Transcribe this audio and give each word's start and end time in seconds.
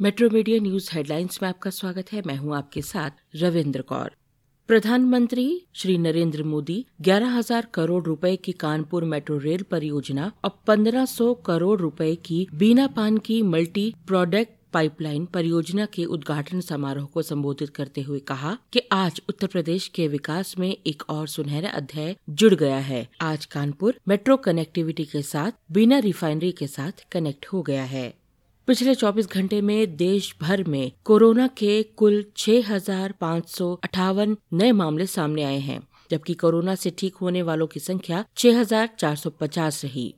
Metro 0.00 0.28
media 0.30 0.60
news 0.60 0.88
headlines 0.92 1.38
में 1.42 1.48
आपका 1.48 1.70
स्वागत 1.70 2.12
है। 2.12 2.22
मैं 2.26 2.36
हूँ 2.36 2.56
आपके 2.56 2.82
साथ 2.82 3.10
रविंद्र 3.36 3.82
कौर। 3.82 4.10
प्रधानमंत्री 4.68 5.66
श्री 5.74 5.98
नरेंद्र 5.98 6.42
मोदी 6.42 6.86
11,000 7.00 7.66
करोड़ 7.74 8.02
रुपए 8.04 8.36
की 8.36 8.52
कानपुर 8.52 9.04
मेट्रो 9.04 9.38
रेल 9.38 9.62
परियोजना 9.62 10.32
और 10.44 10.50
1500 10.66 11.34
करोड़ 11.34 11.80
रुपए 11.80 12.14
की 12.14 12.46
बीना 12.54 12.86
पान 12.86 13.18
की 13.18 13.42
मल्टी 13.42 13.94
प्रोडक्ट 14.06 14.52
पाइपलाइन 14.72 15.26
परियोजना 15.26 15.86
के 15.86 16.04
उद्घाटन 16.04 16.60
समारोह 16.60 17.04
को 17.04 17.22
संबोधित 17.22 17.68
करते 17.68 18.00
हुए 18.00 18.18
कहा 18.18 18.56
कि 18.72 18.80
आज 18.92 19.20
उत्तर 19.28 19.46
प्रदेश 19.46 19.88
के 19.88 20.08
विकास 20.08 20.54
में 20.58 20.76
एक 20.86 21.02
और 21.08 21.28
सुनहरा 21.28 21.70
अध्याय 21.70 22.16
जुड़ 22.30 22.54
गया 22.54 22.78
है। 22.78 23.08
आज 23.20 23.44
कानपुर 23.44 24.00
मेट्रो 24.08 24.36
कनेक्टिविटी 24.36 25.04
के 25.04 25.22
साथ 25.22 25.52
बिना 25.72 25.98
रिफाइनरी 25.98 26.52
के 26.52 26.66
साथ 26.66 27.06
कनेक्ट 27.12 27.46
हो 27.46 27.62
गया 27.62 27.84
है। 27.84 28.23
पिछले 28.68 28.94
24 28.94 29.26
घंटे 29.28 29.60
में 29.60 29.96
देश 29.96 30.34
भर 30.40 30.62
में 30.64 30.92
कोरोना 31.04 31.46
के 31.48 31.82
कुल 31.96 32.24
छह 32.36 32.72
हज़ार 32.72 33.12
पाँच 33.20 33.48
सौ 33.48 33.72
अठावन 33.84 34.36
नए 34.52 34.72
मामले 34.72 35.06
सामने 35.06 35.42
आए 35.42 35.58
हैं 35.58 35.80
जबकि 36.10 36.34
कोरोना 36.34 36.74
से 36.74 36.92
ठीक 36.98 37.16
होने 37.16 37.42
वालों 37.42 37.66
की 37.66 37.80
संख्या 37.80 38.24
6,450 38.36 39.84
रही। 39.84 40.14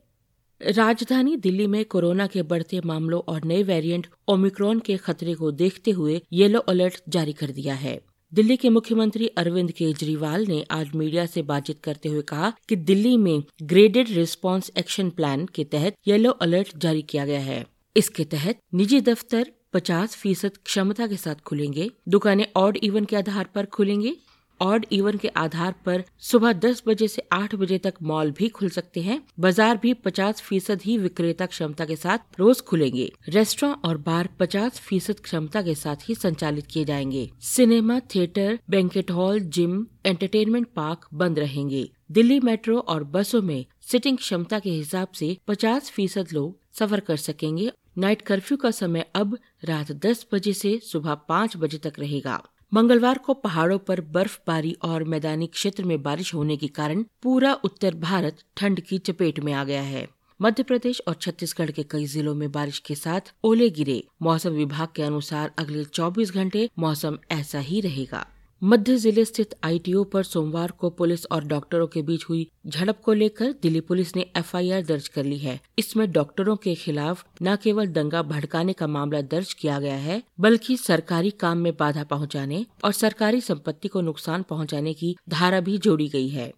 राजधानी 0.61 1.37
दिल्ली 1.37 1.67
में 1.67 1.85
कोरोना 1.85 2.27
के 2.27 2.43
बढ़ते 2.45 2.81
मामलों 2.85 3.21
और 3.29 3.45
नए 3.45 3.63
वेरिएंट 3.65 4.07
ओमिक्रॉन 4.29 4.81
के 4.81 4.97
खतरे 4.97 5.35
को 5.35 5.51
देखते 5.53 5.91
हुए 5.91 6.21
येलो 6.33 6.61
अलर्ट 6.69 7.03
जारी 7.09 7.33
कर 7.33 7.51
दिया 7.51 7.75
है। 7.75 8.01
दिल्ली 8.33 8.57
के 8.57 8.71
मुख्यमंत्री 8.71 9.27
अरविंद 9.39 9.73
केजरीवाल 9.73 10.47
ने 10.47 10.65
आज 10.71 10.95
मीडिया 10.95 11.27
से 11.27 11.43
बातचीत 11.45 11.83
करते 11.85 12.09
हुए 12.09 12.23
कहा 12.23 12.53
कि 12.69 12.77
दिल्ली 12.77 13.17
में 13.17 13.43
ग्रेडेड 13.63 14.17
रिस्पांस 14.17 14.71
एक्शन 14.79 15.11
प्लान 15.11 15.47
के 15.47 15.65
तहत 15.65 15.97
येलो 16.09 16.31
अलर्ट 16.31 16.77
जारी 16.77 17.03
किया 17.03 17.27
गया 17.27 17.41
है। 17.41 17.65
इसके 17.97 18.25
तहत 18.25 18.59
निजी 18.75 19.01
दफ्तर 19.01 19.53
50 19.75 20.17
फ़ीसद 20.17 20.57
क्षमता 20.65 21.07
के 21.07 21.17
साथ 21.17 21.35
खुलेंगे। 21.35 21.91
दुकानें 22.09 22.47
ऑड 22.57 22.77
इवन 22.77 23.05
के 23.05 23.17
आधार 23.17 23.49
पर 23.55 23.67
खुलेंगे। 23.67 24.17
ऑड 24.61 24.87
इवन 24.93 25.17
के 25.17 25.29
आधार 25.29 25.75
पर 25.87 26.05
सुबह 26.19 26.53
10 26.53 26.83
बजे 26.87 27.09
से 27.09 27.23
8 27.33 27.55
बजे 27.55 27.79
तक 27.79 27.95
मॉल 28.03 28.31
भी 28.31 28.49
खुल 28.49 28.69
सकते 28.69 29.01
हैं। 29.01 29.23
बाज़ार 29.41 29.77
भी 29.77 29.95
50 29.95 30.41
फ़ीसद 30.41 30.83
ही 30.83 30.99
विक्रेता 30.99 31.47
क्षमता 31.47 31.85
के 31.85 31.97
साथ 31.97 32.19
रोज 32.39 32.61
खुलेंगे। 32.61 33.13
रेस्टोरेंट 33.29 33.85
और 33.85 33.97
बार 33.97 34.29
50 34.41 34.81
फ़ीसद 34.81 35.21
क्षमता 35.21 35.63
के 35.63 35.75
साथ 35.75 36.09
ही 36.09 36.15
संचालित 36.15 36.67
किए 36.67 36.85
जाएँगे। 36.85 37.31
Cinema, 37.41 38.01
theatre, 38.01 38.59
banquet 38.71 39.11
hall, 39.11 39.41
gym, 39.41 39.87
entertainment 40.07 40.67
park 40.77 41.09
बंद 41.15 41.39
रहेंगे। 41.39 41.91
दिल्ली 42.13 42.41
मेट्रो 42.41 42.79
और 42.79 43.05
बसों 43.05 43.43
में 43.43 43.65
सिटिंग 43.81 44.19
क्षमता 44.19 44.59
के 44.59 44.71
हिसाब 44.71 45.09
से 45.09 45.37
50 45.49 45.91
फ़ीसद 45.91 46.29
लोग 46.33 46.59
सफ़र 46.73 47.01
कर 47.01 47.17
सकेंगे 47.17 47.71
नाइट 47.99 48.23
कर्फ्यू 48.23 48.57
का 48.59 48.71
समय 48.71 49.07
अब 49.15 49.39
रात 49.65 49.93
10 49.93 50.27
बजे 50.33 50.53
से 50.53 50.79
सुबह 50.79 51.15
5 51.15 51.57
बजे 51.57 51.79
तक 51.79 51.93
रहेगा। 51.99 52.43
मंगलवार 52.75 53.19
को 53.19 53.35
पहाड़ों 53.35 53.79
पर 53.79 54.01
बर्फबारी 54.01 54.77
और 54.83 55.05
मैदानी 55.05 55.47
क्षेत्र 55.47 55.85
में 55.85 56.03
बारिश 56.03 56.35
होने 56.35 56.57
के 56.57 56.67
कारण 56.69 57.05
पूरा 57.23 57.55
उत्तर 57.55 57.95
भारत 57.95 58.45
ठंड 58.57 58.81
की 58.81 58.99
चपेट 58.99 59.41
में 59.41 59.53
आ 59.53 59.65
गया 59.65 59.83
है। 59.83 60.07
मध्य 60.41 60.63
प्रदेश 60.63 61.03
और 61.09 61.15
छत्तीसगढ़ 61.15 61.71
के 61.71 61.83
कई 61.83 62.07
जिलों 62.07 62.35
में 62.35 62.53
बारिश 62.53 62.79
के 62.79 62.95
साथ 62.95 63.35
ओले 63.45 63.71
गिरे। 63.71 64.03
मौसम 64.23 64.51
विभाग 64.51 64.89
के 64.97 65.03
अनुसार 65.03 65.53
अगले 65.59 65.85
24 65.85 66.33
घंटे 66.33 66.71
मौसम 66.79 67.19
ऐसा 67.31 67.59
ही 67.59 67.81
रहेगा। 67.81 68.27
मध्य 68.63 68.97
ज़िले 68.97 69.25
स्थित 69.25 69.55
आईटीओ 69.65 70.03
पर 70.05 70.23
सोमवार 70.23 70.71
को 70.71 70.89
पुलिस 70.91 71.27
और 71.27 71.45
डॉक्टरों 71.45 71.87
के 71.87 72.03
बीच 72.03 72.25
हुई 72.29 72.47
झड़प 72.67 73.01
को 73.05 73.13
लेकर 73.13 73.53
दिल्ली 73.63 73.81
पुलिस 73.81 74.15
ने 74.17 74.25
एफआईआर 74.37 74.83
दर्ज 74.83 75.09
कर 75.09 75.25
ली 75.25 75.39
है। 75.39 75.59
इसमें 75.79 76.11
डॉक्टरों 76.13 76.57
के 76.57 76.75
खिलाफ 76.75 77.25
न 77.43 77.57
केवल 77.57 77.87
दंगा 77.89 78.23
भड़काने 78.23 78.73
का 78.73 78.87
मामला 78.87 79.21
दर्ज 79.21 79.53
किया 79.53 79.79
गया 79.79 79.97
है, 79.97 80.23
बल्कि 80.41 80.77
सरकारी 80.77 81.31
काम 81.31 81.59
में 81.59 81.73
बाधा 81.77 82.05
पहुँचाने 82.05 82.65
और 82.85 82.93
सरकारी 82.93 83.41
संपत्ति 83.41 83.89
को 83.89 84.01
नुकसान 84.01 84.43
पहुँचाने 84.43 84.95
की 84.95 85.17
धारा 85.29 85.61
भी 85.61 85.79
जोड़ी 85.79 86.09
गई 86.09 86.29
है। 86.29 86.53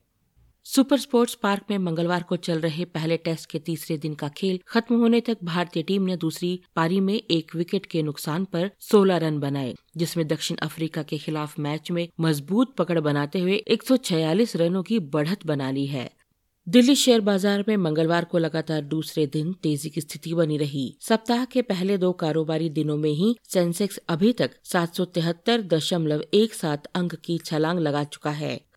सुपर 0.69 0.99
स्पोर्ट्स 0.99 1.35
पार्क 1.35 1.63
में 1.71 1.77
मंगलवार 1.79 2.23
को 2.23 2.37
चल 2.37 2.59
रहे 2.61 2.85
पहले 2.85 3.17
टेस्ट 3.17 3.51
के 3.51 3.59
तीसरे 3.59 3.97
दिन 3.99 4.15
का 4.15 4.29
खेल 4.29 4.59
खत्म 4.69 4.99
होने 5.01 5.21
तक 5.21 5.39
भारतीय 5.45 5.83
टीम 5.83 6.03
ने 6.03 6.17
दूसरी 6.17 6.51
पारी 6.77 6.99
में 7.01 7.15
एक 7.15 7.55
विकेट 7.57 7.87
के 7.87 8.03
नुकसान 8.03 8.45
पर 8.45 8.71
16 8.83 9.19
रन 9.19 9.39
बनाए, 9.41 9.75
जिसमें 9.97 10.27
दक्षिण 10.29 10.57
अफ्रीका 10.57 11.03
के 11.03 11.19
खिलाफ 11.19 11.59
मैच 11.59 11.91
में 11.91 12.09
मज़बूत 12.21 12.75
पकड़ 12.77 12.99
बनाते 13.01 13.41
हुए 13.41 13.57
146 13.69 14.55
रनों 14.57 14.83
की 14.83 14.99
बढ़त 15.09 15.47
बना 15.47 15.71
ली 15.71 15.87
है। 15.87 16.09
दिल्ली 16.67 16.95
शेयर 16.97 17.21
बाज़ार 17.21 17.65
में 17.69 17.77
मंगलवार 17.77 18.25
को 18.25 18.39
लगातार 18.39 18.81
दूसरे 18.85 19.27
दिन 19.27 19.53
तेज़ी 19.53 19.91
की 19.91 20.01
स्थिति 20.01 20.35
बनी 20.35 20.59
रही। 20.59 20.87
सप्ताह 21.01 21.45
के 21.45 21.63
पहले 21.65 21.99
दो 21.99 22.13
कारोबारी 22.19 22.71
दिनों 22.71 22.97
में 22.97 23.11
ही 23.11 23.35
सेंसेक्स 23.49 24.01
अभी 24.09 24.33
तक 24.33 24.61
सात 24.65 24.95
सौ 24.95 25.05
तिहत्तर 25.05 25.63
दशमलव 25.69 26.25
एक 26.35 26.55
सात 26.55 26.87
अंक 26.95 27.15
की 27.15 27.39
छलांग 27.39 27.81
लगा 27.81 28.05
चुका 28.05 28.31
है। 28.31 28.68